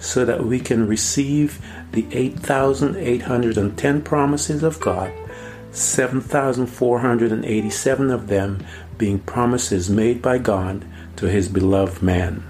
so 0.00 0.24
that 0.24 0.44
we 0.44 0.58
can 0.58 0.88
receive 0.88 1.64
the 1.92 2.06
8,810 2.10 4.02
promises 4.02 4.62
of 4.62 4.80
God, 4.80 5.12
7,487 5.70 8.10
of 8.10 8.26
them 8.26 8.66
being 8.98 9.20
promises 9.20 9.88
made 9.88 10.20
by 10.20 10.38
God 10.38 10.84
to 11.16 11.28
his 11.28 11.48
beloved 11.48 12.02
man. 12.02 12.49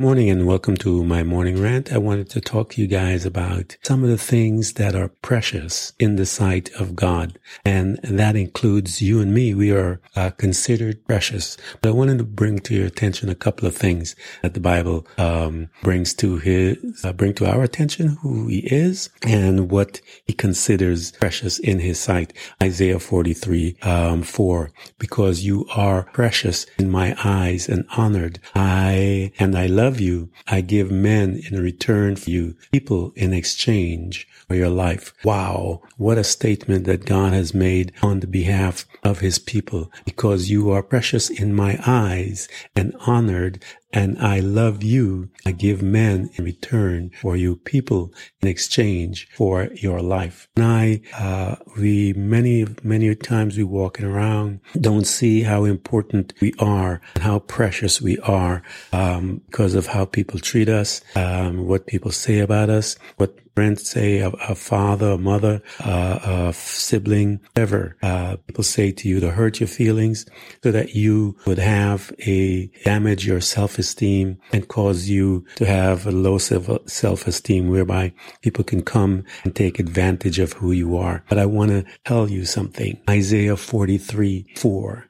Morning 0.00 0.30
and 0.30 0.46
welcome 0.46 0.78
to 0.78 1.04
my 1.04 1.22
morning 1.22 1.60
rant. 1.60 1.92
I 1.92 1.98
wanted 1.98 2.30
to 2.30 2.40
talk 2.40 2.70
to 2.70 2.80
you 2.80 2.86
guys 2.86 3.26
about 3.26 3.76
some 3.82 4.02
of 4.02 4.08
the 4.08 4.16
things 4.16 4.72
that 4.80 4.94
are 4.94 5.08
precious 5.08 5.92
in 5.98 6.16
the 6.16 6.24
sight 6.24 6.70
of 6.80 6.96
God. 6.96 7.38
And 7.66 7.98
that 8.02 8.34
includes 8.34 9.02
you 9.02 9.20
and 9.20 9.34
me. 9.34 9.52
We 9.52 9.72
are 9.72 10.00
uh, 10.16 10.30
considered 10.30 11.04
precious. 11.04 11.58
But 11.82 11.90
I 11.90 11.92
wanted 11.92 12.16
to 12.16 12.24
bring 12.24 12.60
to 12.60 12.74
your 12.74 12.86
attention 12.86 13.28
a 13.28 13.34
couple 13.34 13.68
of 13.68 13.76
things 13.76 14.16
that 14.40 14.54
the 14.54 14.60
Bible 14.60 15.06
um, 15.18 15.68
brings 15.82 16.14
to 16.14 16.38
his, 16.38 16.78
uh, 17.04 17.12
bring 17.12 17.34
to 17.34 17.44
our 17.44 17.62
attention 17.62 18.16
who 18.22 18.46
he 18.46 18.60
is 18.60 19.10
and 19.22 19.70
what 19.70 20.00
he 20.24 20.32
considers 20.32 21.12
precious 21.12 21.58
in 21.58 21.78
his 21.78 22.00
sight. 22.00 22.32
Isaiah 22.62 23.00
43, 23.00 23.76
um, 23.82 24.22
4, 24.22 24.70
because 24.98 25.44
you 25.44 25.66
are 25.76 26.04
precious 26.14 26.64
in 26.78 26.90
my 26.90 27.14
eyes 27.22 27.68
and 27.68 27.84
honored. 27.98 28.40
I, 28.54 29.32
and 29.38 29.58
I 29.58 29.66
love 29.66 29.89
you. 29.98 30.28
I 30.46 30.60
give 30.60 30.90
men 30.90 31.40
in 31.50 31.60
return 31.60 32.16
for 32.16 32.28
you, 32.28 32.54
people 32.70 33.12
in 33.16 33.32
exchange 33.32 34.28
for 34.46 34.54
your 34.54 34.68
life. 34.68 35.14
Wow. 35.24 35.80
What 35.96 36.18
a 36.18 36.24
statement 36.24 36.84
that 36.84 37.06
God 37.06 37.32
has 37.32 37.54
made 37.54 37.92
on 38.02 38.20
the 38.20 38.26
behalf 38.26 38.84
of 39.02 39.20
his 39.20 39.38
people 39.38 39.90
because 40.04 40.50
you 40.50 40.70
are 40.70 40.82
precious 40.82 41.30
in 41.30 41.54
my 41.54 41.80
eyes 41.86 42.46
and 42.76 42.94
honored 43.06 43.64
and 43.92 44.18
I 44.18 44.40
love 44.40 44.82
you. 44.82 45.30
I 45.44 45.52
give 45.52 45.82
men 45.82 46.30
in 46.34 46.44
return 46.44 47.10
for 47.20 47.36
you 47.36 47.56
people 47.56 48.12
in 48.40 48.48
exchange 48.48 49.28
for 49.34 49.68
your 49.74 50.00
life. 50.00 50.48
And 50.56 50.64
I, 50.64 51.00
uh, 51.18 51.56
we 51.76 52.12
many, 52.12 52.66
many 52.82 53.14
times 53.14 53.56
we 53.56 53.64
walking 53.64 54.06
around 54.06 54.60
don't 54.80 55.06
see 55.06 55.42
how 55.42 55.64
important 55.64 56.32
we 56.40 56.54
are 56.58 57.00
and 57.14 57.24
how 57.24 57.40
precious 57.40 58.00
we 58.00 58.18
are, 58.18 58.62
um, 58.92 59.42
because 59.46 59.74
of 59.74 59.86
how 59.86 60.04
people 60.04 60.38
treat 60.38 60.68
us, 60.68 61.00
um, 61.16 61.66
what 61.66 61.86
people 61.86 62.12
say 62.12 62.38
about 62.38 62.70
us, 62.70 62.96
what 63.16 63.36
friends 63.54 63.88
say, 63.88 64.18
a, 64.18 64.28
a 64.28 64.54
father, 64.54 65.12
a 65.12 65.18
mother, 65.18 65.62
uh, 65.80 66.18
a 66.22 66.52
sibling, 66.52 67.40
whatever. 67.54 67.96
Uh, 68.02 68.36
people 68.46 68.64
say 68.64 68.92
to 68.92 69.08
you 69.08 69.20
to 69.20 69.30
hurt 69.30 69.60
your 69.60 69.68
feelings 69.68 70.26
so 70.62 70.70
that 70.70 70.94
you 70.94 71.36
would 71.46 71.58
have 71.58 72.12
a 72.26 72.66
damage 72.84 73.26
your 73.26 73.40
self-esteem 73.40 74.38
and 74.52 74.68
cause 74.68 75.08
you 75.08 75.44
to 75.56 75.66
have 75.66 76.06
a 76.06 76.10
low 76.10 76.38
self-esteem 76.38 77.68
whereby 77.68 78.12
people 78.42 78.64
can 78.64 78.82
come 78.82 79.24
and 79.44 79.54
take 79.54 79.78
advantage 79.78 80.38
of 80.38 80.52
who 80.54 80.72
you 80.72 80.96
are. 80.96 81.24
But 81.28 81.38
I 81.38 81.46
want 81.46 81.70
to 81.70 81.84
tell 82.04 82.28
you 82.28 82.44
something. 82.44 83.00
Isaiah 83.08 83.56
43, 83.56 84.46
4. 84.56 85.06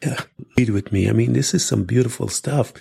Read 0.57 0.71
with 0.71 0.93
me. 0.93 1.09
I 1.09 1.13
mean, 1.13 1.33
this 1.33 1.55
is 1.55 1.65
some 1.65 1.85
beautiful 1.85 2.29
stuff 2.29 2.73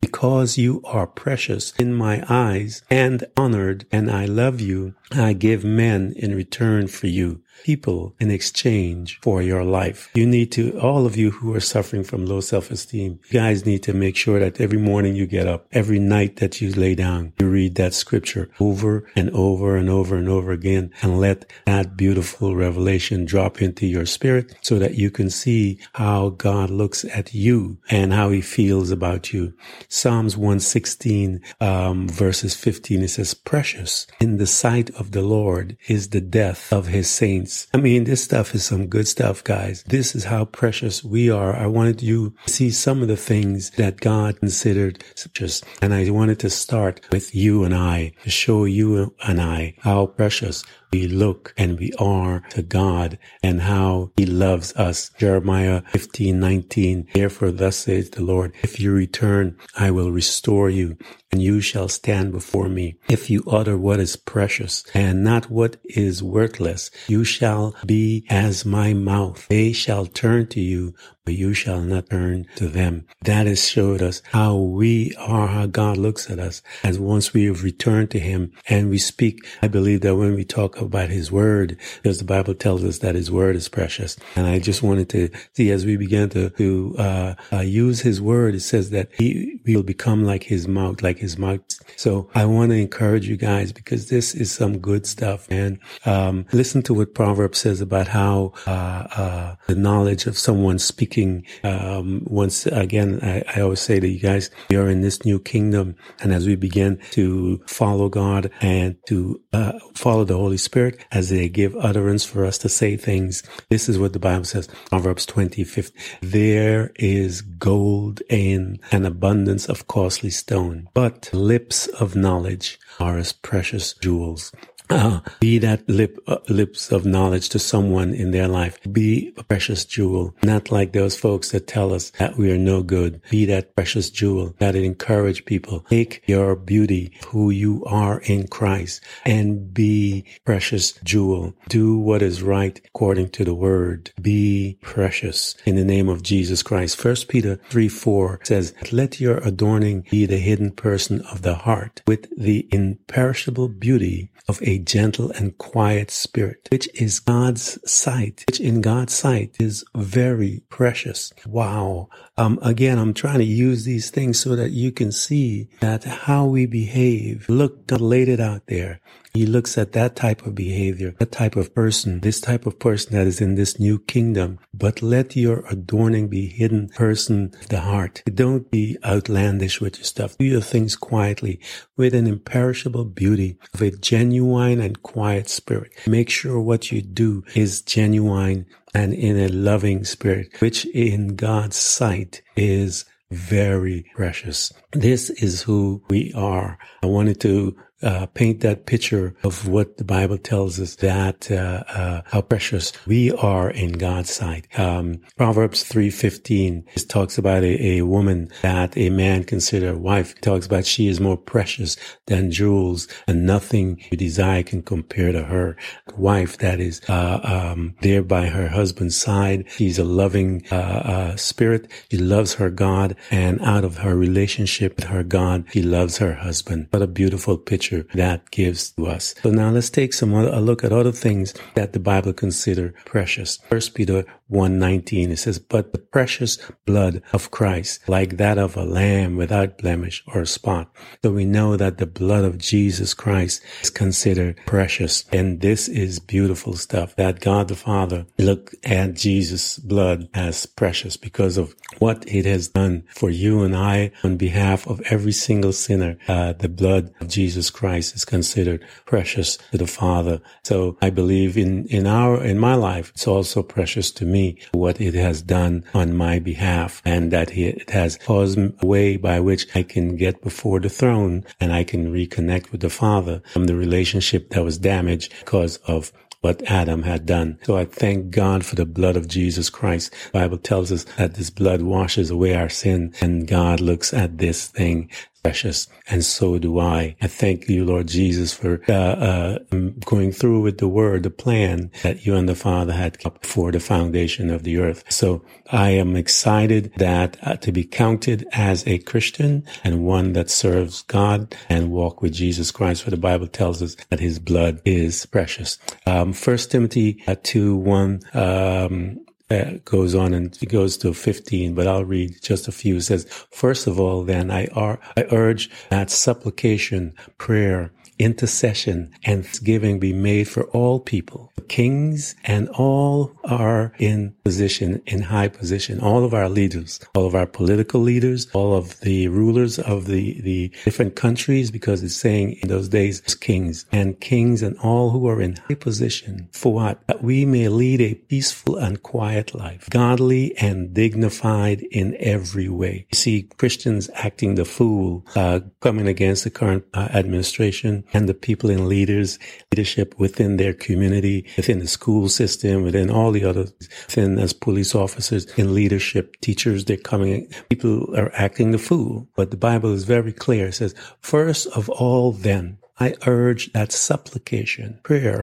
because 0.00 0.58
you 0.58 0.80
are 0.84 1.06
precious 1.06 1.72
in 1.78 1.92
my 1.94 2.24
eyes 2.28 2.82
and 2.90 3.24
honored 3.36 3.86
and 3.90 4.10
I 4.10 4.24
love 4.26 4.60
you, 4.60 4.94
I 5.12 5.32
give 5.32 5.64
men 5.64 6.12
in 6.16 6.34
return 6.34 6.86
for 6.86 7.06
you 7.06 7.42
people 7.64 8.14
in 8.20 8.30
exchange 8.30 9.18
for 9.20 9.42
your 9.42 9.64
life. 9.64 10.10
You 10.14 10.26
need 10.26 10.52
to, 10.52 10.78
all 10.80 11.06
of 11.06 11.16
you 11.16 11.30
who 11.30 11.54
are 11.54 11.60
suffering 11.60 12.04
from 12.04 12.26
low 12.26 12.40
self-esteem, 12.40 13.20
you 13.28 13.40
guys 13.40 13.66
need 13.66 13.82
to 13.84 13.92
make 13.92 14.16
sure 14.16 14.38
that 14.40 14.60
every 14.60 14.78
morning 14.78 15.16
you 15.16 15.26
get 15.26 15.46
up, 15.46 15.66
every 15.72 15.98
night 15.98 16.36
that 16.36 16.60
you 16.60 16.72
lay 16.72 16.94
down, 16.94 17.32
you 17.40 17.48
read 17.48 17.74
that 17.76 17.94
scripture 17.94 18.50
over 18.60 19.08
and 19.14 19.30
over 19.30 19.76
and 19.76 19.88
over 19.88 20.16
and 20.16 20.28
over 20.28 20.52
again 20.52 20.92
and 21.02 21.20
let 21.20 21.50
that 21.66 21.96
beautiful 21.96 22.56
revelation 22.56 23.24
drop 23.24 23.62
into 23.62 23.86
your 23.86 24.06
spirit 24.06 24.54
so 24.60 24.78
that 24.78 24.94
you 24.94 25.10
can 25.10 25.30
see 25.30 25.78
how 25.94 26.30
God 26.30 26.70
looks 26.70 27.04
at 27.04 27.34
you 27.34 27.78
and 27.90 28.12
how 28.12 28.30
he 28.30 28.40
feels 28.40 28.90
about 28.90 29.32
you. 29.32 29.54
Psalms 29.88 30.36
116, 30.36 31.40
um, 31.60 32.08
verses 32.08 32.54
15, 32.54 33.02
it 33.02 33.08
says, 33.08 33.34
precious 33.34 34.06
in 34.20 34.36
the 34.38 34.46
sight 34.46 34.90
of 34.90 35.12
the 35.12 35.22
Lord 35.22 35.76
is 35.88 36.10
the 36.10 36.20
death 36.20 36.72
of 36.72 36.86
his 36.86 37.08
saints 37.08 37.45
I 37.74 37.78
mean, 37.78 38.04
this 38.04 38.24
stuff 38.24 38.54
is 38.54 38.64
some 38.64 38.86
good 38.86 39.08
stuff, 39.08 39.44
guys. 39.44 39.82
This 39.86 40.14
is 40.14 40.24
how 40.24 40.44
precious 40.46 41.04
we 41.04 41.30
are. 41.30 41.54
I 41.54 41.66
wanted 41.66 42.02
you 42.02 42.34
to 42.46 42.52
see 42.52 42.70
some 42.70 43.02
of 43.02 43.08
the 43.08 43.16
things 43.16 43.70
that 43.72 44.00
God 44.00 44.40
considered 44.40 45.04
precious. 45.14 45.64
And 45.82 45.94
I 45.94 46.10
wanted 46.10 46.38
to 46.40 46.50
start 46.50 47.00
with 47.10 47.34
you 47.34 47.64
and 47.64 47.74
I 47.74 48.12
to 48.24 48.30
show 48.30 48.64
you 48.64 49.14
and 49.26 49.40
I 49.40 49.74
how 49.80 50.06
precious 50.06 50.64
we 50.96 51.06
look 51.06 51.52
and 51.58 51.78
we 51.78 51.92
are 51.98 52.42
to 52.48 52.62
God 52.62 53.18
and 53.42 53.60
how 53.60 54.12
he 54.16 54.24
loves 54.24 54.74
us. 54.76 55.10
Jeremiah 55.18 55.82
15, 55.92 56.40
19. 56.40 57.08
Therefore, 57.12 57.50
thus 57.50 57.76
says 57.76 58.08
the 58.10 58.22
Lord, 58.22 58.54
if 58.62 58.80
you 58.80 58.92
return, 58.92 59.58
I 59.76 59.90
will 59.90 60.10
restore 60.10 60.70
you 60.70 60.96
and 61.32 61.42
you 61.42 61.60
shall 61.60 61.88
stand 61.88 62.32
before 62.32 62.68
me. 62.68 62.96
If 63.08 63.28
you 63.28 63.42
utter 63.46 63.76
what 63.76 64.00
is 64.00 64.16
precious 64.16 64.84
and 64.94 65.22
not 65.22 65.50
what 65.50 65.76
is 65.84 66.22
worthless, 66.22 66.90
you 67.08 67.24
shall 67.24 67.74
be 67.84 68.24
as 68.30 68.64
my 68.64 68.94
mouth. 68.94 69.46
They 69.48 69.72
shall 69.72 70.06
turn 70.06 70.46
to 70.48 70.60
you, 70.60 70.94
but 71.26 71.34
you 71.34 71.52
shall 71.52 71.82
not 71.82 72.08
turn 72.08 72.46
to 72.56 72.68
them. 72.68 73.06
That 73.22 73.46
has 73.46 73.68
showed 73.68 74.00
us 74.00 74.22
how 74.32 74.56
we 74.56 75.14
are, 75.18 75.48
how 75.48 75.66
God 75.66 75.98
looks 75.98 76.30
at 76.30 76.38
us 76.38 76.62
as 76.82 76.98
once 76.98 77.34
we 77.34 77.44
have 77.44 77.64
returned 77.64 78.10
to 78.12 78.18
him 78.18 78.52
and 78.68 78.88
we 78.88 78.98
speak. 78.98 79.44
I 79.60 79.68
believe 79.68 80.02
that 80.02 80.16
when 80.16 80.34
we 80.34 80.44
talk 80.44 80.80
about 80.86 81.10
his 81.10 81.30
word 81.30 81.76
because 82.02 82.18
the 82.18 82.24
Bible 82.24 82.54
tells 82.54 82.84
us 82.84 82.98
that 83.00 83.14
his 83.14 83.30
word 83.30 83.56
is 83.56 83.68
precious. 83.68 84.16
And 84.34 84.46
I 84.46 84.58
just 84.58 84.82
wanted 84.82 85.08
to 85.10 85.30
see 85.52 85.70
as 85.70 85.84
we 85.84 85.96
began 85.96 86.28
to, 86.30 86.50
to 86.50 86.94
uh, 86.98 87.34
uh, 87.52 87.60
use 87.60 88.00
his 88.00 88.20
word, 88.20 88.54
it 88.54 88.60
says 88.60 88.90
that 88.90 89.10
he 89.12 89.60
will 89.66 89.82
become 89.82 90.24
like 90.24 90.44
his 90.44 90.66
mouth, 90.66 91.02
like 91.02 91.18
his 91.18 91.36
mouth. 91.38 91.60
So 91.96 92.30
I 92.34 92.44
want 92.44 92.70
to 92.70 92.76
encourage 92.76 93.28
you 93.28 93.36
guys 93.36 93.72
because 93.72 94.08
this 94.08 94.34
is 94.34 94.52
some 94.52 94.78
good 94.78 95.06
stuff. 95.06 95.46
And 95.50 95.78
um, 96.04 96.46
listen 96.52 96.82
to 96.82 96.94
what 96.94 97.14
Proverbs 97.14 97.58
says 97.58 97.80
about 97.80 98.08
how 98.08 98.52
uh, 98.66 99.06
uh 99.16 99.56
the 99.66 99.74
knowledge 99.74 100.26
of 100.26 100.38
someone 100.38 100.78
speaking. 100.78 101.44
Um, 101.64 102.22
once 102.26 102.66
again, 102.66 103.20
I, 103.22 103.42
I 103.54 103.60
always 103.60 103.80
say 103.80 104.00
to 104.00 104.08
you 104.08 104.20
guys, 104.20 104.50
we 104.70 104.76
are 104.76 104.88
in 104.88 105.00
this 105.00 105.24
new 105.24 105.38
kingdom, 105.38 105.96
and 106.20 106.32
as 106.32 106.46
we 106.46 106.56
begin 106.56 107.00
to 107.12 107.62
follow 107.66 108.08
God 108.08 108.50
and 108.60 108.96
to 109.06 109.40
uh, 109.52 109.72
follow 109.94 110.24
the 110.24 110.36
Holy 110.36 110.56
Spirit 110.56 110.65
as 111.10 111.30
they 111.30 111.48
give 111.48 111.76
utterance 111.76 112.24
for 112.24 112.44
us 112.44 112.58
to 112.58 112.68
say 112.68 112.96
things. 112.96 113.42
This 113.70 113.88
is 113.88 113.98
what 113.98 114.12
the 114.12 114.18
Bible 114.18 114.44
says, 114.44 114.68
Proverbs 114.90 115.26
20, 115.26 115.64
50. 115.64 115.98
There 116.20 116.92
is 116.96 117.42
gold 117.42 118.22
in 118.28 118.78
an 118.90 119.06
abundance 119.06 119.68
of 119.68 119.86
costly 119.86 120.30
stone, 120.30 120.88
but 120.94 121.30
lips 121.32 121.86
of 121.88 122.16
knowledge 122.16 122.78
are 122.98 123.18
as 123.18 123.32
precious 123.32 123.94
jewels. 123.94 124.52
Uh, 124.88 125.20
be 125.40 125.58
that 125.58 125.88
lip, 125.88 126.18
uh, 126.26 126.38
lips 126.48 126.92
of 126.92 127.04
knowledge 127.04 127.48
to 127.50 127.58
someone 127.58 128.14
in 128.14 128.30
their 128.30 128.48
life. 128.48 128.78
Be 128.90 129.32
a 129.36 129.44
precious 129.44 129.84
jewel, 129.84 130.34
not 130.42 130.70
like 130.70 130.92
those 130.92 131.18
folks 131.18 131.50
that 131.50 131.66
tell 131.66 131.92
us 131.92 132.10
that 132.18 132.36
we 132.36 132.50
are 132.52 132.58
no 132.58 132.82
good. 132.82 133.20
Be 133.30 133.44
that 133.46 133.74
precious 133.74 134.10
jewel 134.10 134.54
that 134.58 134.76
it 134.76 134.84
encourage 134.84 135.44
people. 135.44 135.80
Take 135.90 136.22
your 136.26 136.54
beauty, 136.54 137.12
who 137.28 137.50
you 137.50 137.84
are 137.84 138.20
in 138.20 138.46
Christ, 138.46 139.02
and 139.24 139.74
be 139.74 140.24
precious 140.44 140.92
jewel. 141.04 141.54
Do 141.68 141.98
what 141.98 142.22
is 142.22 142.42
right 142.42 142.80
according 142.86 143.30
to 143.30 143.44
the 143.44 143.54
word. 143.54 144.12
Be 144.20 144.78
precious 144.82 145.56
in 145.64 145.76
the 145.76 145.84
name 145.84 146.08
of 146.08 146.22
Jesus 146.22 146.62
Christ. 146.62 146.96
First 146.96 147.28
Peter 147.28 147.56
3 147.70 147.88
4 147.88 148.40
says, 148.44 148.74
Let 148.92 149.20
your 149.20 149.38
adorning 149.38 150.04
be 150.10 150.26
the 150.26 150.38
hidden 150.38 150.70
person 150.70 151.20
of 151.22 151.42
the 151.42 151.54
heart 151.54 152.02
with 152.06 152.28
the 152.36 152.68
imperishable 152.70 153.68
beauty 153.68 154.30
of 154.48 154.62
a 154.62 154.75
gentle 154.78 155.30
and 155.32 155.56
quiet 155.58 156.10
spirit, 156.10 156.68
which 156.70 156.88
is 156.94 157.20
God's 157.20 157.78
sight, 157.90 158.44
which 158.48 158.60
in 158.60 158.80
God's 158.80 159.14
sight 159.14 159.56
is 159.60 159.84
very 159.94 160.62
precious. 160.68 161.32
Wow. 161.46 162.08
Um, 162.36 162.58
again, 162.62 162.98
I'm 162.98 163.14
trying 163.14 163.38
to 163.38 163.44
use 163.44 163.84
these 163.84 164.10
things 164.10 164.38
so 164.38 164.56
that 164.56 164.70
you 164.70 164.92
can 164.92 165.12
see 165.12 165.68
that 165.80 166.04
how 166.04 166.46
we 166.46 166.66
behave. 166.66 167.48
Look, 167.48 167.86
God 167.86 168.00
laid 168.00 168.28
it 168.28 168.40
out 168.40 168.66
there. 168.66 169.00
He 169.36 169.44
looks 169.44 169.76
at 169.76 169.92
that 169.92 170.16
type 170.16 170.46
of 170.46 170.54
behavior, 170.54 171.14
that 171.18 171.30
type 171.30 171.56
of 171.56 171.74
person, 171.74 172.20
this 172.20 172.40
type 172.40 172.64
of 172.64 172.78
person 172.78 173.12
that 173.12 173.26
is 173.26 173.38
in 173.38 173.54
this 173.54 173.78
new 173.78 173.98
kingdom. 173.98 174.58
But 174.72 175.02
let 175.02 175.36
your 175.36 175.66
adorning 175.66 176.28
be 176.28 176.46
hidden 176.46 176.88
person 176.88 177.52
the 177.68 177.80
heart. 177.80 178.22
Don't 178.32 178.70
be 178.70 178.96
outlandish 179.04 179.78
with 179.78 179.98
your 179.98 180.04
stuff. 180.04 180.38
Do 180.38 180.46
your 180.46 180.62
things 180.62 180.96
quietly 180.96 181.60
with 181.98 182.14
an 182.14 182.26
imperishable 182.26 183.04
beauty 183.04 183.58
of 183.74 183.82
a 183.82 183.90
genuine 183.90 184.80
and 184.80 185.02
quiet 185.02 185.50
spirit. 185.50 185.92
Make 186.06 186.30
sure 186.30 186.58
what 186.58 186.90
you 186.90 187.02
do 187.02 187.44
is 187.54 187.82
genuine 187.82 188.64
and 188.94 189.12
in 189.12 189.38
a 189.38 189.48
loving 189.48 190.04
spirit, 190.04 190.48
which 190.60 190.86
in 190.86 191.36
God's 191.36 191.76
sight 191.76 192.40
is 192.56 193.04
very 193.30 194.06
precious. 194.14 194.72
This 194.92 195.28
is 195.28 195.60
who 195.60 196.02
we 196.08 196.32
are. 196.34 196.78
I 197.02 197.06
wanted 197.06 197.38
to 197.42 197.76
uh, 198.06 198.26
paint 198.26 198.60
that 198.60 198.86
picture 198.86 199.34
of 199.42 199.66
what 199.66 199.98
the 199.98 200.04
Bible 200.04 200.38
tells 200.38 200.78
us 200.78 200.94
that 200.96 201.50
uh, 201.50 201.82
uh, 201.88 202.22
how 202.26 202.40
precious 202.40 202.92
we 203.06 203.32
are 203.32 203.68
in 203.68 203.92
God's 203.92 204.30
sight. 204.30 204.66
Um, 204.78 205.20
Proverbs 205.36 205.82
three 205.82 206.10
fifteen 206.10 206.84
talks 207.08 207.36
about 207.36 207.64
a, 207.64 207.98
a, 207.98 208.02
woman 208.02 208.48
that 208.62 208.96
a 208.96 209.10
man 209.10 209.42
consider 209.42 209.96
wife. 209.96 210.36
It 210.36 210.42
talks 210.42 210.66
about 210.66 210.86
she 210.86 211.08
is 211.08 211.20
more 211.20 211.36
precious 211.36 211.96
than 212.26 212.52
jewels, 212.52 213.08
and 213.26 213.44
nothing 213.44 214.00
you 214.10 214.16
desire 214.16 214.62
can 214.62 214.82
compare 214.82 215.32
to 215.32 215.42
her. 215.42 215.76
The 216.06 216.14
wife 216.14 216.58
that 216.58 216.78
is 216.78 217.00
uh, 217.08 217.40
um, 217.42 217.96
there 218.02 218.22
by 218.22 218.46
her 218.46 218.68
husband's 218.68 219.16
side. 219.16 219.64
She's 219.68 219.98
a 219.98 220.04
loving 220.04 220.64
uh, 220.68 221.34
spirit. 221.36 221.90
She 222.10 222.18
loves 222.18 222.54
her 222.54 222.70
God, 222.70 223.16
and 223.32 223.60
out 223.62 223.84
of 223.84 223.98
her 223.98 224.14
relationship 224.14 224.94
with 224.96 225.06
her 225.06 225.24
God, 225.24 225.64
she 225.72 225.82
loves 225.82 226.18
her 226.18 226.34
husband. 226.34 226.86
What 226.90 227.02
a 227.02 227.08
beautiful 227.08 227.58
picture 227.58 227.95
that 228.14 228.50
gives 228.50 228.90
to 228.92 229.06
us. 229.06 229.34
So 229.42 229.50
now 229.50 229.70
let's 229.70 229.90
take 229.90 230.12
some 230.12 230.34
other, 230.34 230.48
a 230.48 230.60
look 230.60 230.84
at 230.84 230.92
other 230.92 231.12
things 231.12 231.54
that 231.74 231.92
the 231.92 232.00
Bible 232.00 232.32
consider 232.32 232.94
precious. 233.04 233.58
First 233.68 233.94
Peter 233.94 234.24
119, 234.48 235.32
it 235.32 235.38
says, 235.38 235.58
but 235.58 235.92
the 235.92 235.98
precious 235.98 236.58
blood 236.84 237.22
of 237.32 237.50
Christ, 237.50 238.08
like 238.08 238.36
that 238.36 238.58
of 238.58 238.76
a 238.76 238.84
lamb 238.84 239.36
without 239.36 239.78
blemish 239.78 240.22
or 240.28 240.44
spot. 240.44 240.88
So 241.22 241.32
we 241.32 241.44
know 241.44 241.76
that 241.76 241.98
the 241.98 242.06
blood 242.06 242.44
of 242.44 242.58
Jesus 242.58 243.12
Christ 243.12 243.62
is 243.82 243.90
considered 243.90 244.58
precious. 244.66 245.24
And 245.32 245.60
this 245.60 245.88
is 245.88 246.20
beautiful 246.20 246.74
stuff 246.74 247.16
that 247.16 247.40
God 247.40 247.68
the 247.68 247.74
Father 247.74 248.26
looked 248.38 248.74
at 248.84 249.14
Jesus' 249.14 249.78
blood 249.78 250.28
as 250.32 250.66
precious 250.66 251.16
because 251.16 251.56
of 251.56 251.74
what 251.98 252.24
it 252.28 252.44
has 252.44 252.68
done 252.68 253.04
for 253.08 253.30
you 253.30 253.62
and 253.64 253.74
I 253.76 254.12
on 254.22 254.36
behalf 254.36 254.86
of 254.86 255.00
every 255.10 255.32
single 255.32 255.72
sinner. 255.72 256.18
Uh, 256.28 256.52
the 256.52 256.68
blood 256.68 257.12
of 257.20 257.28
Jesus 257.28 257.70
Christ 257.76 258.16
is 258.16 258.24
considered 258.24 258.82
precious 259.04 259.58
to 259.70 259.76
the 259.78 259.86
Father. 259.86 260.40
So 260.64 260.96
I 261.02 261.10
believe 261.10 261.58
in, 261.58 261.86
in 261.86 262.06
our, 262.06 262.42
in 262.42 262.58
my 262.58 262.74
life, 262.74 263.10
it's 263.14 263.28
also 263.28 263.62
precious 263.62 264.10
to 264.12 264.24
me 264.24 264.58
what 264.72 265.00
it 265.00 265.14
has 265.14 265.42
done 265.42 265.84
on 265.92 266.16
my 266.16 266.38
behalf 266.38 267.02
and 267.04 267.30
that 267.32 267.56
it 267.56 267.90
has 267.90 268.16
caused 268.16 268.58
a 268.58 268.86
way 268.86 269.16
by 269.18 269.40
which 269.40 269.66
I 269.76 269.82
can 269.82 270.16
get 270.16 270.42
before 270.42 270.80
the 270.80 270.88
throne 270.88 271.44
and 271.60 271.70
I 271.72 271.84
can 271.84 272.12
reconnect 272.12 272.72
with 272.72 272.80
the 272.80 272.90
Father 272.90 273.42
from 273.52 273.66
the 273.66 273.76
relationship 273.76 274.50
that 274.50 274.64
was 274.64 274.78
damaged 274.78 275.34
because 275.40 275.76
of 275.86 276.12
what 276.40 276.62
Adam 276.70 277.02
had 277.02 277.26
done. 277.26 277.58
So 277.64 277.76
I 277.76 277.84
thank 277.84 278.30
God 278.30 278.64
for 278.64 278.76
the 278.76 278.86
blood 278.86 279.16
of 279.16 279.26
Jesus 279.26 279.68
Christ. 279.68 280.12
The 280.26 280.38
Bible 280.40 280.58
tells 280.58 280.92
us 280.92 281.04
that 281.16 281.34
this 281.34 281.50
blood 281.50 281.82
washes 281.82 282.30
away 282.30 282.54
our 282.54 282.68
sin 282.68 283.12
and 283.20 283.48
God 283.48 283.80
looks 283.80 284.14
at 284.14 284.38
this 284.38 284.68
thing 284.68 285.10
precious, 285.46 285.88
and 286.08 286.24
so 286.24 286.58
do 286.58 286.80
I. 286.80 287.14
I 287.22 287.28
thank 287.28 287.68
you, 287.68 287.84
Lord 287.84 288.08
Jesus, 288.08 288.52
for 288.52 288.80
uh, 288.88 288.92
uh, 288.92 289.58
going 290.04 290.32
through 290.32 290.60
with 290.60 290.78
the 290.78 290.88
word, 290.88 291.22
the 291.22 291.30
plan 291.30 291.90
that 292.02 292.26
you 292.26 292.34
and 292.34 292.48
the 292.48 292.56
Father 292.56 292.92
had 292.92 293.18
for 293.42 293.70
the 293.70 293.78
foundation 293.78 294.50
of 294.50 294.64
the 294.64 294.78
earth. 294.78 295.04
So 295.08 295.44
I 295.70 295.90
am 295.90 296.16
excited 296.16 296.92
that 296.96 297.36
uh, 297.42 297.56
to 297.56 297.70
be 297.70 297.84
counted 297.84 298.44
as 298.52 298.86
a 298.88 298.98
Christian 298.98 299.64
and 299.84 300.04
one 300.04 300.32
that 300.32 300.50
serves 300.50 301.02
God 301.02 301.54
and 301.68 301.92
walk 301.92 302.22
with 302.22 302.32
Jesus 302.32 302.72
Christ. 302.72 303.04
For 303.04 303.10
the 303.10 303.16
Bible 303.16 303.46
tells 303.46 303.82
us 303.82 303.96
that 304.10 304.20
His 304.20 304.38
blood 304.40 304.80
is 304.84 305.26
precious. 305.26 305.78
Um, 306.06 306.32
First 306.32 306.72
Timothy 306.72 307.22
uh, 307.28 307.36
two 307.42 307.76
one. 307.76 308.20
Um, 308.34 309.20
uh, 309.50 309.72
goes 309.84 310.14
on 310.14 310.34
and 310.34 310.56
it 310.60 310.66
goes 310.66 310.96
to 310.98 311.14
15, 311.14 311.74
but 311.74 311.86
I'll 311.86 312.04
read 312.04 312.42
just 312.42 312.68
a 312.68 312.72
few. 312.72 312.96
It 312.96 313.02
says, 313.02 313.24
first 313.50 313.86
of 313.86 314.00
all, 314.00 314.24
then 314.24 314.50
I, 314.50 314.66
are, 314.68 314.98
I 315.16 315.24
urge 315.30 315.70
that 315.90 316.10
supplication, 316.10 317.14
prayer, 317.38 317.92
intercession 318.18 319.12
and 319.24 319.44
thanksgiving 319.44 319.98
be 319.98 320.12
made 320.12 320.48
for 320.48 320.64
all 320.68 321.00
people. 321.00 321.45
Kings 321.68 322.34
and 322.44 322.68
all 322.70 323.32
are 323.44 323.92
in 323.98 324.34
position, 324.44 325.02
in 325.06 325.22
high 325.22 325.48
position. 325.48 326.00
All 326.00 326.24
of 326.24 326.34
our 326.34 326.48
leaders, 326.48 327.00
all 327.14 327.26
of 327.26 327.34
our 327.34 327.46
political 327.46 328.00
leaders, 328.00 328.46
all 328.52 328.74
of 328.74 329.00
the 329.00 329.28
rulers 329.28 329.78
of 329.78 330.06
the, 330.06 330.40
the 330.42 330.72
different 330.84 331.16
countries, 331.16 331.70
because 331.70 332.02
it's 332.02 332.16
saying 332.16 332.52
in 332.62 332.68
those 332.68 332.88
days, 332.88 333.20
kings 333.36 333.86
and 333.92 334.20
kings 334.20 334.62
and 334.62 334.78
all 334.78 335.10
who 335.10 335.28
are 335.28 335.40
in 335.40 335.56
high 335.56 335.74
position 335.74 336.48
for 336.52 336.72
what? 336.72 337.06
That 337.06 337.22
we 337.22 337.44
may 337.44 337.68
lead 337.68 338.00
a 338.00 338.14
peaceful 338.14 338.76
and 338.76 339.02
quiet 339.02 339.54
life, 339.54 339.88
godly 339.90 340.56
and 340.58 340.94
dignified 340.94 341.82
in 341.90 342.16
every 342.20 342.68
way. 342.68 343.06
You 343.10 343.16
see 343.16 343.42
Christians 343.56 344.10
acting 344.14 344.54
the 344.54 344.64
fool, 344.64 345.26
uh, 345.34 345.60
coming 345.80 346.08
against 346.08 346.44
the 346.44 346.50
current 346.50 346.84
uh, 346.94 347.08
administration 347.12 348.04
and 348.12 348.28
the 348.28 348.34
people 348.34 348.70
in 348.70 348.88
leaders, 348.88 349.38
leadership 349.72 350.14
within 350.18 350.56
their 350.56 350.72
community, 350.72 351.45
within 351.56 351.78
the 351.78 351.86
school 351.86 352.28
system, 352.28 352.82
within 352.82 353.10
all 353.10 353.30
the 353.30 353.44
other, 353.44 353.66
within 354.06 354.38
as 354.38 354.52
police 354.52 354.94
officers, 354.94 355.46
in 355.56 355.74
leadership, 355.74 356.40
teachers, 356.40 356.84
they're 356.84 356.96
coming, 356.96 357.48
people 357.68 358.14
are 358.16 358.30
acting 358.34 358.70
the 358.70 358.78
fool. 358.78 359.28
But 359.36 359.50
the 359.50 359.56
Bible 359.56 359.92
is 359.92 360.04
very 360.04 360.32
clear. 360.32 360.68
It 360.68 360.74
says, 360.74 360.94
first 361.20 361.66
of 361.68 361.88
all, 361.88 362.32
then, 362.32 362.78
I 362.98 363.14
urge 363.26 363.72
that 363.72 363.92
supplication, 363.92 365.00
prayer, 365.02 365.42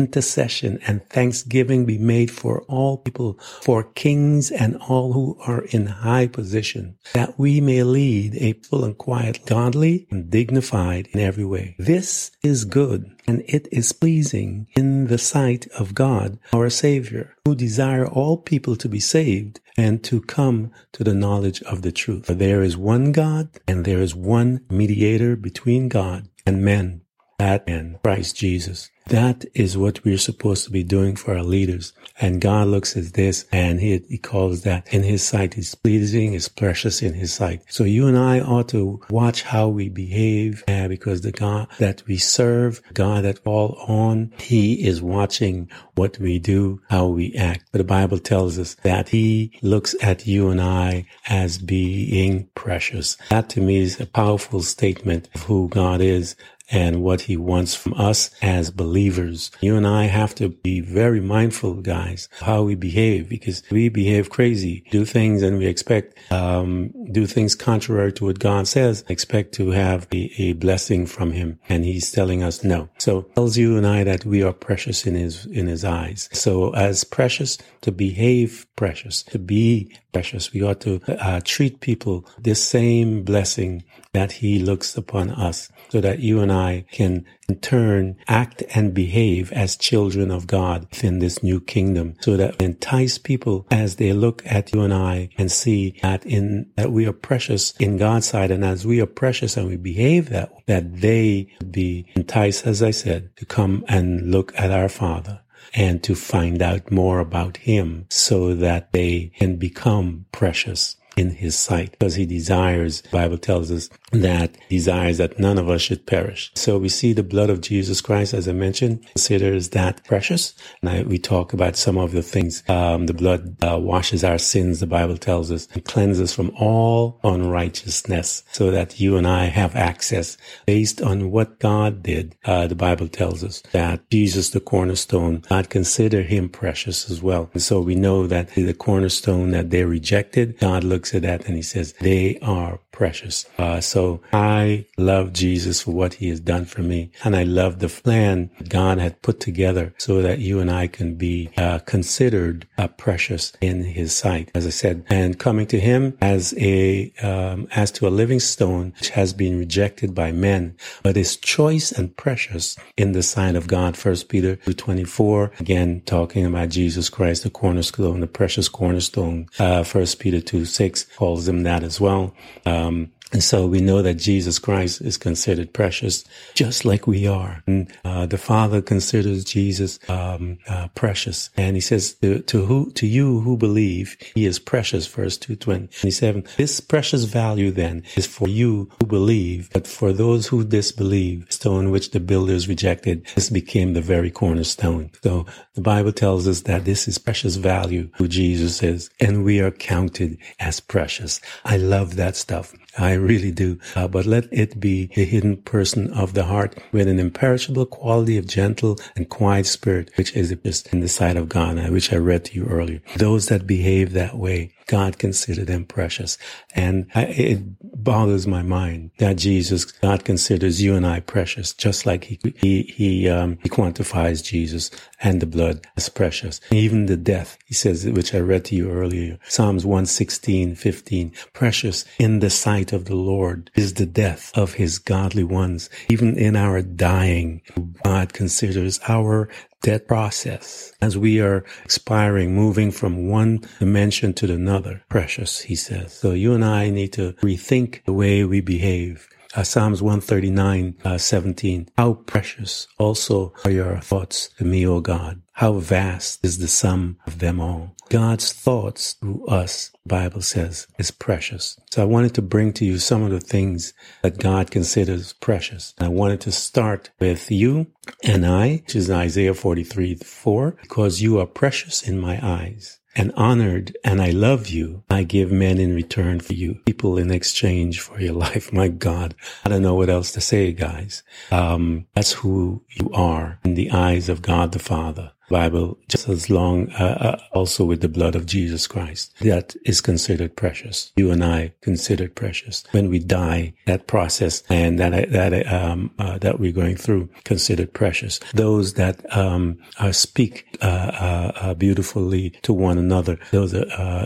Intercession 0.00 0.78
and 0.86 1.04
thanksgiving 1.08 1.84
be 1.84 1.98
made 1.98 2.30
for 2.30 2.62
all 2.68 2.98
people, 2.98 3.36
for 3.62 3.82
kings 3.82 4.48
and 4.48 4.76
all 4.76 5.12
who 5.12 5.36
are 5.44 5.62
in 5.70 5.86
high 5.86 6.28
position, 6.28 6.96
that 7.14 7.36
we 7.36 7.60
may 7.60 7.82
lead 7.82 8.36
a 8.36 8.52
full 8.52 8.84
and 8.84 8.96
quiet, 8.96 9.40
godly 9.44 10.06
and 10.08 10.30
dignified 10.30 11.08
in 11.12 11.18
every 11.18 11.44
way. 11.44 11.74
This 11.80 12.30
is 12.44 12.64
good 12.64 13.10
and 13.26 13.42
it 13.48 13.66
is 13.72 13.90
pleasing 13.92 14.68
in 14.76 15.08
the 15.08 15.18
sight 15.18 15.66
of 15.76 15.96
God, 15.96 16.38
our 16.52 16.70
Savior, 16.70 17.34
who 17.44 17.56
desire 17.56 18.06
all 18.06 18.36
people 18.36 18.76
to 18.76 18.88
be 18.88 19.00
saved 19.00 19.58
and 19.76 20.04
to 20.04 20.20
come 20.20 20.70
to 20.92 21.02
the 21.02 21.14
knowledge 21.14 21.60
of 21.62 21.82
the 21.82 21.90
truth. 21.92 22.26
For 22.26 22.34
there 22.34 22.62
is 22.62 22.76
one 22.76 23.10
God 23.10 23.48
and 23.66 23.84
there 23.84 24.00
is 24.00 24.14
one 24.14 24.64
mediator 24.70 25.34
between 25.34 25.88
God 25.88 26.28
and 26.46 26.64
men, 26.64 27.02
that 27.38 27.66
man, 27.66 27.98
Christ 28.04 28.36
Jesus. 28.36 28.90
That 29.08 29.46
is 29.54 29.78
what 29.78 30.04
we're 30.04 30.18
supposed 30.18 30.64
to 30.64 30.70
be 30.70 30.84
doing 30.84 31.16
for 31.16 31.34
our 31.34 31.42
leaders. 31.42 31.94
And 32.20 32.42
God 32.42 32.68
looks 32.68 32.94
at 32.94 33.14
this 33.14 33.46
and 33.50 33.80
he, 33.80 34.02
he 34.06 34.18
calls 34.18 34.62
that 34.62 34.92
in 34.92 35.02
his 35.02 35.26
sight 35.26 35.56
is 35.56 35.74
pleasing, 35.74 36.34
is 36.34 36.48
precious 36.48 37.00
in 37.00 37.14
his 37.14 37.32
sight. 37.32 37.62
So 37.70 37.84
you 37.84 38.06
and 38.06 38.18
I 38.18 38.40
ought 38.40 38.68
to 38.70 39.00
watch 39.08 39.44
how 39.44 39.68
we 39.68 39.88
behave 39.88 40.62
uh, 40.68 40.88
because 40.88 41.22
the 41.22 41.32
God 41.32 41.68
that 41.78 42.02
we 42.06 42.18
serve, 42.18 42.82
God 42.92 43.24
that 43.24 43.38
fall 43.38 43.76
on, 43.88 44.30
he 44.38 44.86
is 44.86 45.00
watching 45.00 45.70
what 45.94 46.18
we 46.18 46.38
do, 46.38 46.82
how 46.90 47.06
we 47.06 47.34
act. 47.34 47.64
But 47.72 47.78
the 47.78 47.84
Bible 47.84 48.18
tells 48.18 48.58
us 48.58 48.74
that 48.82 49.08
he 49.08 49.58
looks 49.62 49.96
at 50.02 50.26
you 50.26 50.50
and 50.50 50.60
I 50.60 51.06
as 51.28 51.56
being 51.56 52.48
precious. 52.54 53.16
That 53.30 53.48
to 53.50 53.62
me 53.62 53.78
is 53.78 53.98
a 54.00 54.06
powerful 54.06 54.60
statement 54.60 55.30
of 55.34 55.44
who 55.44 55.68
God 55.68 56.02
is 56.02 56.36
and 56.70 57.02
what 57.02 57.22
he 57.22 57.36
wants 57.36 57.74
from 57.74 57.94
us 57.94 58.30
as 58.42 58.70
believers. 58.70 59.50
You 59.60 59.76
and 59.76 59.86
I 59.86 60.04
have 60.04 60.34
to 60.36 60.50
be 60.50 60.80
very 60.80 61.20
mindful, 61.20 61.74
guys, 61.74 62.28
how 62.40 62.62
we 62.62 62.74
behave 62.74 63.28
because 63.28 63.62
we 63.70 63.88
behave 63.88 64.30
crazy, 64.30 64.84
do 64.90 65.04
things 65.04 65.42
and 65.42 65.58
we 65.58 65.66
expect, 65.66 66.18
um, 66.32 66.92
do 67.12 67.26
things 67.26 67.54
contrary 67.54 68.12
to 68.14 68.24
what 68.26 68.38
God 68.38 68.68
says, 68.68 69.04
expect 69.08 69.54
to 69.54 69.70
have 69.70 70.06
a, 70.12 70.30
a 70.38 70.52
blessing 70.54 71.06
from 71.06 71.32
him. 71.32 71.58
And 71.68 71.84
he's 71.84 72.12
telling 72.12 72.42
us 72.42 72.62
no. 72.62 72.88
So 72.98 73.22
tells 73.34 73.56
you 73.56 73.76
and 73.76 73.86
I 73.86 74.04
that 74.04 74.24
we 74.24 74.42
are 74.42 74.52
precious 74.52 75.06
in 75.06 75.14
his, 75.14 75.46
in 75.46 75.66
his 75.66 75.84
eyes. 75.84 76.28
So 76.32 76.74
as 76.74 77.04
precious 77.04 77.58
to 77.82 77.92
behave 77.92 78.66
precious, 78.76 79.22
to 79.24 79.38
be 79.38 79.94
precious, 80.12 80.52
we 80.52 80.62
ought 80.62 80.80
to 80.80 81.00
uh, 81.08 81.40
treat 81.44 81.80
people 81.80 82.26
this 82.38 82.62
same 82.62 83.22
blessing 83.22 83.84
that 84.12 84.32
he 84.32 84.58
looks 84.58 84.96
upon 84.96 85.30
us 85.30 85.70
so 85.90 86.00
that 86.00 86.18
you 86.18 86.40
and 86.40 86.52
I 86.52 86.84
can 86.90 87.24
in 87.48 87.60
turn 87.60 88.16
act 88.26 88.62
and 88.74 88.92
behave 88.92 89.52
as 89.52 89.76
children 89.76 90.30
of 90.30 90.46
God 90.46 90.86
within 90.90 91.18
this 91.18 91.42
new 91.42 91.60
kingdom 91.60 92.14
so 92.20 92.36
that 92.36 92.60
entice 92.60 93.16
people 93.18 93.66
as 93.70 93.96
they 93.96 94.12
look 94.12 94.42
at 94.44 94.72
you 94.74 94.82
and 94.82 94.92
I 94.92 95.30
and 95.38 95.50
see 95.50 95.98
that 96.02 96.26
in 96.26 96.70
that 96.76 96.92
we 96.92 97.06
are 97.06 97.12
precious 97.12 97.72
in 97.78 97.96
God's 97.96 98.26
sight 98.26 98.50
and 98.50 98.64
as 98.64 98.86
we 98.86 99.00
are 99.00 99.06
precious 99.06 99.56
and 99.56 99.66
we 99.66 99.76
behave 99.76 100.28
that 100.30 100.52
that 100.68 101.00
they 101.00 101.48
be 101.70 102.06
enticed 102.14 102.66
as 102.66 102.82
I 102.82 102.92
said 102.92 103.34
to 103.36 103.46
come 103.46 103.84
and 103.88 104.30
look 104.30 104.52
at 104.56 104.70
our 104.70 104.88
Father 104.88 105.40
and 105.74 106.02
to 106.04 106.14
find 106.14 106.62
out 106.62 106.90
more 106.90 107.18
about 107.18 107.56
him 107.56 108.06
so 108.10 108.54
that 108.54 108.92
they 108.92 109.32
can 109.38 109.56
become 109.56 110.26
precious 110.30 110.96
in 111.18 111.30
his 111.30 111.58
sight 111.58 111.90
because 111.90 112.14
he 112.14 112.24
desires, 112.24 113.02
Bible 113.10 113.38
tells 113.38 113.72
us 113.72 113.90
that 114.12 114.56
desires 114.68 115.18
that 115.18 115.38
none 115.38 115.58
of 115.58 115.68
us 115.68 115.82
should 115.82 116.06
perish. 116.06 116.52
So 116.54 116.78
we 116.78 116.88
see 116.88 117.12
the 117.12 117.24
blood 117.24 117.50
of 117.50 117.60
Jesus 117.60 118.00
Christ, 118.00 118.32
as 118.34 118.48
I 118.48 118.52
mentioned, 118.52 119.04
considers 119.08 119.70
that 119.70 120.04
precious. 120.04 120.54
And 120.80 120.90
I, 120.90 121.02
we 121.02 121.18
talk 121.18 121.52
about 121.52 121.76
some 121.76 121.98
of 121.98 122.12
the 122.12 122.22
things. 122.22 122.62
Um, 122.68 123.06
the 123.06 123.14
blood 123.14 123.56
uh, 123.64 123.78
washes 123.78 124.22
our 124.22 124.38
sins, 124.38 124.78
the 124.78 124.86
Bible 124.86 125.16
tells 125.16 125.50
us, 125.50 125.66
and 125.74 125.84
cleanses 125.84 126.32
from 126.32 126.50
all 126.58 127.18
unrighteousness 127.24 128.44
so 128.52 128.70
that 128.70 129.00
you 129.00 129.16
and 129.16 129.26
I 129.26 129.46
have 129.46 129.74
access 129.74 130.38
based 130.66 131.02
on 131.02 131.32
what 131.32 131.58
God 131.58 132.02
did. 132.02 132.36
Uh, 132.44 132.68
the 132.68 132.76
Bible 132.76 133.08
tells 133.08 133.42
us 133.42 133.62
that 133.72 134.08
Jesus, 134.10 134.50
the 134.50 134.60
cornerstone, 134.60 135.42
God 135.48 135.68
consider 135.68 136.22
him 136.22 136.48
precious 136.48 137.10
as 137.10 137.20
well. 137.20 137.50
And 137.52 137.62
so 137.62 137.80
we 137.80 137.96
know 137.96 138.26
that 138.28 138.50
the 138.50 138.72
cornerstone 138.72 139.50
that 139.50 139.70
they 139.70 139.84
rejected, 139.84 140.58
God 140.60 140.84
looks 140.84 141.07
looks 141.14 141.26
at 141.26 141.40
that 141.40 141.46
and 141.46 141.56
he 141.56 141.62
says, 141.62 141.94
they 142.00 142.38
are 142.40 142.80
precious. 142.98 143.46
Uh, 143.58 143.80
so 143.80 144.20
I 144.32 144.84
love 144.96 145.32
Jesus 145.32 145.82
for 145.82 145.92
what 145.92 146.14
he 146.14 146.30
has 146.30 146.40
done 146.40 146.64
for 146.64 146.82
me. 146.82 147.12
And 147.22 147.36
I 147.36 147.44
love 147.44 147.78
the 147.78 147.88
plan 147.88 148.50
God 148.68 148.98
had 148.98 149.22
put 149.22 149.38
together 149.38 149.94
so 149.98 150.20
that 150.20 150.40
you 150.40 150.58
and 150.58 150.68
I 150.68 150.88
can 150.88 151.14
be 151.14 151.48
uh, 151.56 151.78
considered 151.78 152.66
uh, 152.76 152.88
precious 152.88 153.52
in 153.60 153.84
his 153.84 154.16
sight, 154.16 154.50
as 154.52 154.66
I 154.66 154.70
said, 154.70 155.04
and 155.08 155.38
coming 155.38 155.68
to 155.68 155.78
him 155.78 156.18
as 156.20 156.54
a, 156.58 157.12
um, 157.22 157.68
as 157.70 157.92
to 157.92 158.08
a 158.08 158.10
living 158.10 158.40
stone, 158.40 158.92
which 158.98 159.10
has 159.10 159.32
been 159.32 159.60
rejected 159.60 160.12
by 160.12 160.32
men, 160.32 160.76
but 161.04 161.16
is 161.16 161.36
choice 161.36 161.92
and 161.92 162.16
precious 162.16 162.76
in 162.96 163.12
the 163.12 163.22
sight 163.22 163.54
of 163.54 163.68
God. 163.68 163.96
First 163.96 164.28
Peter 164.28 164.56
2.24, 164.66 165.60
again, 165.60 166.02
talking 166.04 166.44
about 166.44 166.70
Jesus 166.70 167.08
Christ, 167.08 167.44
the 167.44 167.50
cornerstone, 167.50 168.18
the 168.18 168.26
precious 168.26 168.68
cornerstone. 168.68 169.48
Uh, 169.56 169.84
First 169.84 170.18
Peter 170.18 170.40
2, 170.40 170.64
6, 170.64 171.04
calls 171.16 171.46
him 171.46 171.62
that 171.62 171.84
as 171.84 172.00
well. 172.00 172.34
Um, 172.66 172.87
um, 172.88 173.12
and 173.32 173.42
so 173.42 173.66
we 173.66 173.80
know 173.80 174.02
that 174.02 174.14
Jesus 174.14 174.58
Christ 174.58 175.00
is 175.00 175.16
considered 175.16 175.72
precious, 175.72 176.24
just 176.54 176.84
like 176.84 177.06
we 177.06 177.26
are. 177.26 177.62
And 177.66 177.92
uh, 178.04 178.26
the 178.26 178.38
Father 178.38 178.80
considers 178.80 179.44
Jesus 179.44 179.98
um, 180.08 180.58
uh, 180.68 180.88
precious, 180.94 181.50
and 181.56 181.76
He 181.76 181.80
says 181.80 182.14
to, 182.14 182.40
to, 182.40 182.64
who 182.64 182.90
to 182.92 183.06
you 183.06 183.40
who 183.40 183.56
believe, 183.56 184.16
He 184.34 184.46
is 184.46 184.58
precious. 184.58 185.06
Verse 185.06 185.36
two 185.36 185.56
twenty 185.56 186.10
seven. 186.10 186.44
This 186.56 186.80
precious 186.80 187.24
value 187.24 187.70
then 187.70 188.04
is 188.16 188.26
for 188.26 188.48
you 188.48 188.90
who 189.00 189.06
believe, 189.06 189.68
but 189.72 189.86
for 189.86 190.12
those 190.12 190.46
who 190.46 190.64
disbelieve, 190.64 191.46
stone 191.50 191.90
which 191.90 192.10
the 192.10 192.20
builders 192.20 192.68
rejected, 192.68 193.26
this 193.34 193.50
became 193.50 193.94
the 193.94 194.00
very 194.00 194.30
cornerstone. 194.30 195.10
So 195.22 195.46
the 195.74 195.80
Bible 195.80 196.12
tells 196.12 196.46
us 196.46 196.62
that 196.62 196.84
this 196.84 197.08
is 197.08 197.18
precious 197.18 197.56
value 197.56 198.10
who 198.16 198.28
Jesus 198.28 198.82
is, 198.82 199.10
and 199.20 199.44
we 199.44 199.60
are 199.60 199.70
counted 199.70 200.38
as 200.58 200.80
precious. 200.80 201.40
I 201.64 201.76
love 201.76 202.16
that 202.16 202.36
stuff. 202.36 202.74
I 202.98 203.14
really 203.14 203.52
do. 203.52 203.78
Uh, 203.94 204.08
but 204.08 204.26
let 204.26 204.46
it 204.52 204.80
be 204.80 205.06
the 205.14 205.24
hidden 205.24 205.58
person 205.58 206.12
of 206.12 206.34
the 206.34 206.44
heart 206.44 206.76
with 206.92 207.08
an 207.08 207.18
imperishable 207.18 207.86
quality 207.86 208.36
of 208.36 208.46
gentle 208.46 208.98
and 209.16 209.28
quiet 209.28 209.66
spirit, 209.66 210.10
which 210.16 210.34
is 210.34 210.54
just 210.64 210.88
in 210.88 211.00
the 211.00 211.08
sight 211.08 211.36
of 211.36 211.48
God, 211.48 211.78
uh, 211.78 211.88
which 211.88 212.12
I 212.12 212.16
read 212.16 212.44
to 212.46 212.54
you 212.54 212.66
earlier. 212.66 213.00
Those 213.16 213.46
that 213.46 213.66
behave 213.66 214.12
that 214.12 214.36
way, 214.36 214.72
God 214.86 215.18
consider 215.18 215.64
them 215.64 215.84
precious. 215.84 216.38
And 216.74 217.06
I, 217.14 217.24
it 217.26 217.60
bothers 217.82 218.46
my 218.46 218.62
mind 218.62 219.10
that 219.18 219.36
Jesus, 219.36 219.84
God 219.84 220.24
considers 220.24 220.82
you 220.82 220.94
and 220.96 221.06
I 221.06 221.20
precious, 221.20 221.74
just 221.74 222.06
like 222.06 222.24
he, 222.24 222.40
he, 222.56 222.82
he, 222.82 223.28
um, 223.28 223.58
he 223.62 223.68
quantifies 223.68 224.42
Jesus 224.42 224.90
and 225.20 225.40
the 225.40 225.46
blood 225.46 225.86
as 225.96 226.08
precious. 226.08 226.60
Even 226.70 227.06
the 227.06 227.16
death, 227.16 227.58
he 227.66 227.74
says, 227.74 228.06
which 228.06 228.34
I 228.34 228.38
read 228.38 228.64
to 228.66 228.74
you 228.74 228.90
earlier, 228.90 229.38
Psalms 229.46 229.84
116, 229.84 230.74
15, 230.74 231.32
precious 231.52 232.04
in 232.18 232.38
the 232.38 232.50
sight 232.50 232.87
of 232.92 233.06
the 233.06 233.14
Lord 233.14 233.70
is 233.74 233.94
the 233.94 234.06
death 234.06 234.50
of 234.54 234.74
his 234.74 234.98
godly 234.98 235.44
ones. 235.44 235.90
Even 236.08 236.36
in 236.36 236.56
our 236.56 236.82
dying, 236.82 237.62
God 238.02 238.32
considers 238.32 239.00
our 239.08 239.48
death 239.82 240.06
process 240.06 240.92
as 241.00 241.16
we 241.16 241.40
are 241.40 241.64
expiring, 241.84 242.54
moving 242.54 242.90
from 242.90 243.28
one 243.28 243.60
dimension 243.78 244.34
to 244.34 244.52
another. 244.52 245.02
Precious, 245.08 245.60
he 245.60 245.76
says. 245.76 246.12
So 246.12 246.32
you 246.32 246.52
and 246.54 246.64
I 246.64 246.90
need 246.90 247.12
to 247.14 247.34
rethink 247.34 248.04
the 248.04 248.12
way 248.12 248.44
we 248.44 248.60
behave. 248.60 249.28
Uh, 249.54 249.62
Psalms 249.62 250.02
139, 250.02 250.96
uh, 251.04 251.16
17. 251.16 251.88
How 251.96 252.14
precious 252.14 252.86
also 252.98 253.54
are 253.64 253.70
your 253.70 253.98
thoughts 254.00 254.50
to 254.58 254.64
me, 254.64 254.86
O 254.86 255.00
God. 255.00 255.40
How 255.52 255.72
vast 255.74 256.44
is 256.44 256.58
the 256.58 256.68
sum 256.68 257.16
of 257.26 257.38
them 257.38 257.58
all. 257.58 257.96
God's 258.10 258.52
thoughts 258.52 259.14
through 259.14 259.46
us, 259.46 259.90
Bible 260.06 260.42
says, 260.42 260.86
is 260.98 261.10
precious. 261.10 261.78
So 261.90 262.02
I 262.02 262.04
wanted 262.04 262.34
to 262.34 262.42
bring 262.42 262.72
to 262.74 262.84
you 262.84 262.98
some 262.98 263.22
of 263.22 263.30
the 263.30 263.40
things 263.40 263.94
that 264.22 264.38
God 264.38 264.70
considers 264.70 265.32
precious. 265.32 265.94
I 265.98 266.08
wanted 266.08 266.40
to 266.42 266.52
start 266.52 267.10
with 267.18 267.50
you 267.50 267.86
and 268.22 268.46
I, 268.46 268.82
which 268.84 268.96
is 268.96 269.10
Isaiah 269.10 269.54
43, 269.54 270.16
4, 270.16 270.76
because 270.82 271.22
you 271.22 271.40
are 271.40 271.46
precious 271.46 272.06
in 272.06 272.18
my 272.18 272.38
eyes 272.42 272.97
and 273.18 273.32
honored 273.36 273.96
and 274.04 274.22
I 274.22 274.30
love 274.30 274.68
you. 274.68 275.02
I 275.10 275.24
give 275.24 275.50
men 275.50 275.78
in 275.78 275.94
return 275.94 276.40
for 276.40 276.54
you, 276.54 276.76
people 276.86 277.18
in 277.18 277.30
exchange 277.30 278.00
for 278.00 278.20
your 278.20 278.34
life. 278.46 278.72
My 278.72 278.88
God. 278.88 279.34
I 279.64 279.68
don't 279.68 279.82
know 279.82 279.94
what 279.94 280.08
else 280.08 280.32
to 280.32 280.40
say, 280.40 280.72
guys. 280.72 281.22
Um, 281.50 282.06
that's 282.14 282.32
who 282.32 282.84
you 282.88 283.10
are 283.12 283.58
in 283.64 283.74
the 283.74 283.90
eyes 283.90 284.28
of 284.28 284.42
God 284.42 284.72
the 284.72 284.78
Father. 284.78 285.32
Bible 285.48 285.98
just 286.08 286.28
as 286.28 286.50
long, 286.50 286.90
uh, 286.92 287.18
uh, 287.20 287.42
also 287.52 287.84
with 287.84 288.00
the 288.00 288.08
blood 288.08 288.34
of 288.34 288.46
Jesus 288.46 288.86
Christ. 288.86 289.34
That 289.40 289.74
is 289.84 290.00
considered 290.00 290.56
precious. 290.56 291.12
You 291.16 291.30
and 291.30 291.44
I 291.44 291.74
considered 291.80 292.34
precious. 292.34 292.84
When 292.92 293.08
we 293.08 293.18
die, 293.18 293.74
that 293.86 294.06
process 294.06 294.62
and 294.68 294.98
that, 294.98 295.30
that, 295.32 295.72
um, 295.72 296.10
uh, 296.18 296.38
that 296.38 296.60
we're 296.60 296.72
going 296.72 296.96
through 296.96 297.28
considered 297.44 297.92
precious. 297.92 298.40
Those 298.54 298.94
that, 298.94 299.24
um, 299.36 299.78
uh, 299.98 300.12
speak, 300.12 300.66
uh, 300.82 300.84
uh, 300.84 301.74
beautifully 301.74 302.50
to 302.62 302.72
one 302.72 302.98
another, 302.98 303.38
those, 303.50 303.72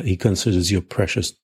he 0.05 0.17
considers 0.17 0.71
your 0.71 0.83
precious, 0.83 1.35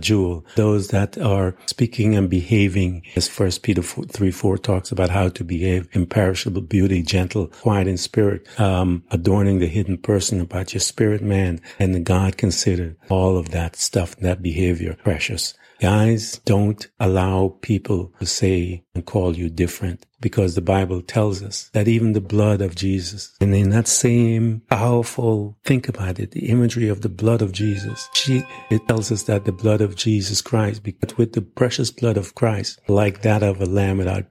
jewel. 0.00 0.44
Those 0.56 0.88
that 0.88 1.18
are 1.18 1.56
speaking 1.66 2.14
and 2.14 2.28
behaving, 2.28 3.02
as 3.16 3.28
First 3.28 3.62
Peter 3.62 3.82
4, 3.82 4.04
3, 4.04 4.30
4 4.30 4.58
talks 4.58 4.92
about 4.92 5.10
how 5.10 5.28
to 5.28 5.44
behave, 5.44 5.88
imperishable 5.92 6.62
beauty, 6.62 7.02
gentle, 7.02 7.48
quiet 7.48 7.88
in 7.88 7.96
spirit, 7.96 8.46
um, 8.60 8.97
adorning 9.10 9.58
the 9.58 9.66
hidden 9.66 9.98
person 9.98 10.40
about 10.40 10.74
your 10.74 10.80
spirit 10.80 11.22
man 11.22 11.60
and 11.78 12.04
God 12.04 12.36
considered 12.36 12.96
all 13.08 13.36
of 13.36 13.50
that 13.50 13.76
stuff, 13.76 14.16
that 14.16 14.42
behavior 14.42 14.94
precious. 14.94 15.54
Guys, 15.80 16.40
don't 16.44 16.88
allow 16.98 17.56
people 17.60 18.12
to 18.18 18.26
say 18.26 18.82
and 18.96 19.06
call 19.06 19.36
you 19.36 19.48
different 19.48 20.06
because 20.20 20.56
the 20.56 20.60
Bible 20.60 21.00
tells 21.00 21.40
us 21.40 21.70
that 21.72 21.86
even 21.86 22.12
the 22.12 22.20
blood 22.20 22.60
of 22.60 22.74
Jesus, 22.74 23.36
and 23.40 23.54
in 23.54 23.70
that 23.70 23.86
same 23.86 24.62
powerful, 24.68 25.56
think 25.64 25.88
about 25.88 26.18
it, 26.18 26.32
the 26.32 26.48
imagery 26.48 26.88
of 26.88 27.02
the 27.02 27.08
blood 27.08 27.40
of 27.40 27.52
Jesus, 27.52 28.08
she, 28.14 28.42
it 28.70 28.86
tells 28.88 29.12
us 29.12 29.22
that 29.24 29.44
the 29.44 29.52
blood 29.52 29.80
of 29.80 29.94
Jesus 29.94 30.40
Christ, 30.40 30.82
because 30.82 31.16
with 31.16 31.34
the 31.34 31.42
precious 31.42 31.92
blood 31.92 32.16
of 32.16 32.34
Christ, 32.34 32.80
like 32.88 33.22
that 33.22 33.44
of 33.44 33.60
a 33.60 33.66
lamb 33.66 33.98
without 33.98 34.26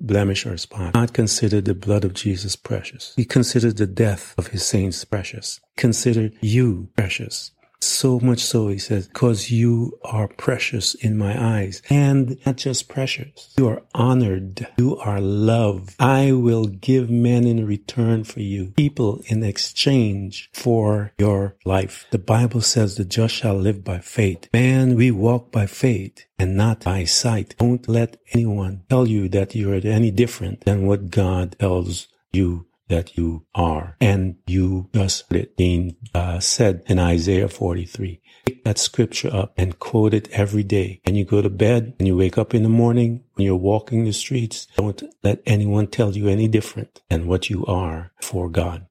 blemish 0.00 0.46
or 0.46 0.56
spot, 0.56 0.94
God 0.94 1.12
considered 1.12 1.66
the 1.66 1.74
blood 1.74 2.04
of 2.04 2.14
Jesus 2.14 2.56
precious. 2.56 3.12
He 3.16 3.26
considered 3.26 3.76
the 3.76 3.86
death 3.86 4.34
of 4.38 4.48
his 4.48 4.64
saints 4.64 5.04
precious. 5.04 5.60
Consider 5.76 6.30
you 6.40 6.88
precious. 6.96 7.52
So 7.80 8.18
much 8.20 8.40
so, 8.40 8.68
he 8.68 8.78
says, 8.78 9.08
because 9.08 9.50
you 9.50 9.98
are 10.04 10.28
precious 10.28 10.94
in 10.94 11.16
my 11.16 11.34
eyes. 11.58 11.82
And 11.90 12.38
not 12.44 12.56
just 12.56 12.88
precious. 12.88 13.54
You 13.58 13.68
are 13.68 13.82
honored. 13.94 14.66
You 14.78 14.96
are 14.98 15.20
loved. 15.20 15.94
I 15.98 16.32
will 16.32 16.66
give 16.66 17.10
men 17.10 17.46
in 17.46 17.66
return 17.66 18.24
for 18.24 18.40
you, 18.40 18.72
people 18.76 19.22
in 19.26 19.42
exchange 19.42 20.50
for 20.52 21.12
your 21.18 21.56
life. 21.64 22.06
The 22.10 22.18
Bible 22.18 22.60
says 22.60 22.96
the 22.96 23.04
just 23.04 23.34
shall 23.34 23.56
live 23.56 23.84
by 23.84 23.98
faith. 23.98 24.48
Man, 24.52 24.94
we 24.94 25.10
walk 25.10 25.52
by 25.52 25.66
faith 25.66 26.24
and 26.38 26.56
not 26.56 26.84
by 26.84 27.04
sight. 27.04 27.54
Don't 27.58 27.88
let 27.88 28.18
anyone 28.32 28.82
tell 28.88 29.06
you 29.06 29.28
that 29.30 29.54
you're 29.54 29.74
any 29.86 30.10
different 30.10 30.64
than 30.64 30.86
what 30.86 31.10
God 31.10 31.56
tells 31.58 32.08
you 32.32 32.66
that 32.88 33.16
you 33.16 33.46
are. 33.54 33.96
And 34.00 34.36
you 34.46 34.88
just 34.94 35.32
it 35.32 35.56
being 35.56 35.96
uh, 36.14 36.40
said 36.40 36.82
in 36.86 36.98
Isaiah 36.98 37.48
43. 37.48 38.20
Pick 38.46 38.64
that 38.64 38.78
scripture 38.78 39.30
up 39.32 39.52
and 39.56 39.78
quote 39.78 40.14
it 40.14 40.28
every 40.30 40.62
day. 40.62 41.00
And 41.04 41.16
you 41.16 41.24
go 41.24 41.42
to 41.42 41.50
bed 41.50 41.94
and 41.98 42.06
you 42.06 42.16
wake 42.16 42.38
up 42.38 42.54
in 42.54 42.62
the 42.62 42.68
morning 42.68 43.24
when 43.34 43.44
you're 43.44 43.56
walking 43.56 44.04
the 44.04 44.12
streets. 44.12 44.66
Don't 44.76 45.02
let 45.22 45.42
anyone 45.46 45.88
tell 45.88 46.16
you 46.16 46.28
any 46.28 46.48
different 46.48 47.02
than 47.10 47.26
what 47.26 47.50
you 47.50 47.64
are 47.66 48.12
for 48.20 48.48
God. 48.48 48.86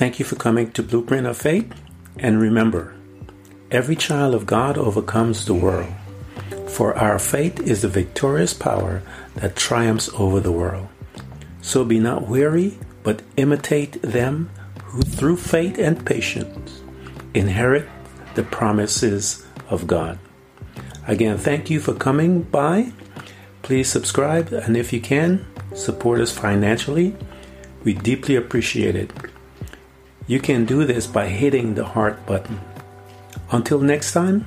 Thank 0.00 0.18
you 0.18 0.24
for 0.24 0.36
coming 0.36 0.70
to 0.72 0.82
Blueprint 0.82 1.26
of 1.26 1.36
Faith. 1.36 1.74
And 2.16 2.40
remember, 2.40 2.96
every 3.70 3.96
child 3.96 4.34
of 4.34 4.46
God 4.46 4.78
overcomes 4.78 5.44
the 5.44 5.54
world. 5.54 5.92
For 6.80 6.96
our 6.96 7.18
faith 7.18 7.60
is 7.60 7.82
the 7.82 7.88
victorious 7.88 8.54
power 8.54 9.02
that 9.34 9.54
triumphs 9.54 10.08
over 10.14 10.40
the 10.40 10.50
world. 10.50 10.88
So 11.60 11.84
be 11.84 12.00
not 12.00 12.26
weary, 12.26 12.78
but 13.02 13.20
imitate 13.36 14.00
them 14.00 14.48
who 14.84 15.02
through 15.02 15.36
faith 15.36 15.76
and 15.78 16.06
patience 16.06 16.80
inherit 17.34 17.86
the 18.34 18.44
promises 18.44 19.44
of 19.68 19.86
God. 19.86 20.18
Again, 21.06 21.36
thank 21.36 21.68
you 21.68 21.80
for 21.80 21.92
coming 21.92 22.44
by. 22.44 22.94
Please 23.60 23.90
subscribe, 23.90 24.50
and 24.50 24.74
if 24.74 24.90
you 24.90 25.02
can, 25.02 25.44
support 25.74 26.18
us 26.18 26.32
financially. 26.32 27.14
We 27.84 27.92
deeply 27.92 28.36
appreciate 28.36 28.96
it. 28.96 29.12
You 30.26 30.40
can 30.40 30.64
do 30.64 30.86
this 30.86 31.06
by 31.06 31.26
hitting 31.26 31.74
the 31.74 31.84
heart 31.84 32.24
button. 32.24 32.58
Until 33.52 33.80
next 33.80 34.14
time, 34.14 34.46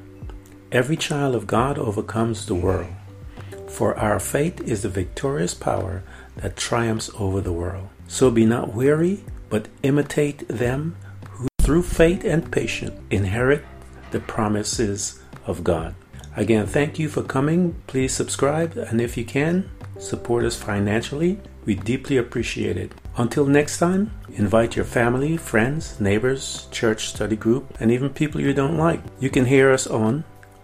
Every 0.71 0.95
child 0.95 1.35
of 1.35 1.47
God 1.47 1.77
overcomes 1.77 2.45
the 2.45 2.55
world, 2.55 2.87
for 3.67 3.97
our 3.99 4.21
faith 4.21 4.61
is 4.61 4.83
the 4.83 4.89
victorious 4.89 5.53
power 5.53 6.01
that 6.37 6.55
triumphs 6.55 7.11
over 7.19 7.41
the 7.41 7.51
world. 7.51 7.89
So 8.07 8.31
be 8.31 8.45
not 8.45 8.73
weary, 8.73 9.25
but 9.49 9.67
imitate 9.83 10.47
them 10.47 10.95
who 11.31 11.49
through 11.59 11.83
faith 11.83 12.23
and 12.23 12.49
patience 12.49 12.97
inherit 13.09 13.65
the 14.11 14.21
promises 14.21 15.21
of 15.45 15.61
God. 15.61 15.93
Again, 16.37 16.65
thank 16.67 16.97
you 16.97 17.09
for 17.09 17.21
coming. 17.21 17.75
Please 17.87 18.13
subscribe, 18.13 18.77
and 18.77 19.01
if 19.01 19.17
you 19.17 19.25
can, 19.25 19.69
support 19.99 20.45
us 20.45 20.55
financially. 20.55 21.37
We 21.65 21.75
deeply 21.75 22.15
appreciate 22.15 22.77
it. 22.77 22.93
Until 23.17 23.45
next 23.45 23.77
time, 23.77 24.11
invite 24.35 24.77
your 24.77 24.85
family, 24.85 25.35
friends, 25.35 25.99
neighbors, 25.99 26.67
church 26.71 27.07
study 27.09 27.35
group, 27.35 27.75
and 27.81 27.91
even 27.91 28.09
people 28.09 28.39
you 28.39 28.53
don't 28.53 28.77
like. 28.77 29.01
You 29.19 29.29
can 29.29 29.43
hear 29.43 29.69
us 29.69 29.85
on 29.85 30.23